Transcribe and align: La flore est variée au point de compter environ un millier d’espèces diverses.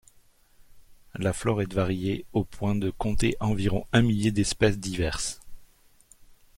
La 1.13 1.31
flore 1.31 1.61
est 1.61 1.71
variée 1.75 2.25
au 2.33 2.43
point 2.43 2.73
de 2.73 2.89
compter 2.89 3.37
environ 3.39 3.85
un 3.93 4.01
millier 4.01 4.31
d’espèces 4.31 4.79
diverses. 4.79 5.39